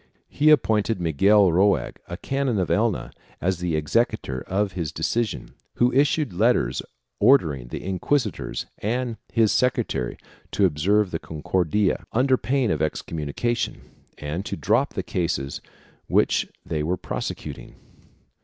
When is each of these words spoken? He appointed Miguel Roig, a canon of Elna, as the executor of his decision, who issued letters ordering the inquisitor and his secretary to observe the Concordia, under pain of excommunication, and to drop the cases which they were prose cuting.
He 0.29 0.49
appointed 0.49 0.99
Miguel 0.99 1.51
Roig, 1.51 1.97
a 2.07 2.17
canon 2.17 2.57
of 2.57 2.69
Elna, 2.69 3.11
as 3.39 3.59
the 3.59 3.75
executor 3.75 4.41
of 4.47 4.71
his 4.71 4.91
decision, 4.91 5.53
who 5.75 5.93
issued 5.93 6.33
letters 6.33 6.81
ordering 7.19 7.67
the 7.67 7.83
inquisitor 7.83 8.51
and 8.79 9.17
his 9.31 9.51
secretary 9.51 10.17
to 10.53 10.65
observe 10.65 11.11
the 11.11 11.19
Concordia, 11.19 12.03
under 12.13 12.35
pain 12.35 12.71
of 12.71 12.81
excommunication, 12.81 13.81
and 14.17 14.43
to 14.47 14.57
drop 14.57 14.95
the 14.95 15.03
cases 15.03 15.61
which 16.07 16.47
they 16.65 16.81
were 16.81 16.97
prose 16.97 17.31
cuting. 17.35 17.75